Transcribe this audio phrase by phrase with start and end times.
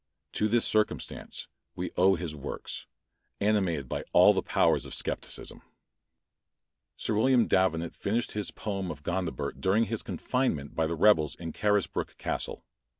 [0.31, 2.87] To this circumstance we owe his works,
[3.39, 5.61] animated by all the powers of scepticism.
[6.97, 11.53] Sir William Davenant finished his poem of Gondibert during his confinement by the rebels in
[11.53, 12.65] Carisbrook Castle.